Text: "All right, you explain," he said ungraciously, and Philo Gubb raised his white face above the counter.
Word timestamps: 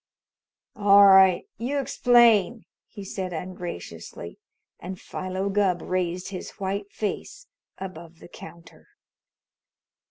"All 0.75 1.05
right, 1.05 1.45
you 1.59 1.77
explain," 1.77 2.65
he 2.87 3.03
said 3.03 3.33
ungraciously, 3.33 4.39
and 4.79 4.99
Philo 4.99 5.47
Gubb 5.49 5.83
raised 5.83 6.29
his 6.29 6.49
white 6.57 6.91
face 6.91 7.45
above 7.77 8.17
the 8.17 8.27
counter. 8.27 8.87